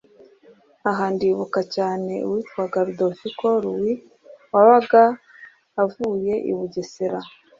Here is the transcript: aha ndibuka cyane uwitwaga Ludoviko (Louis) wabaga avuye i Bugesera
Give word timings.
aha 0.89 1.05
ndibuka 1.13 1.59
cyane 1.75 2.13
uwitwaga 2.25 2.77
Ludoviko 2.87 3.45
(Louis) 3.63 4.01
wabaga 4.53 5.03
avuye 5.83 6.33
i 6.51 6.51
Bugesera 6.57 7.19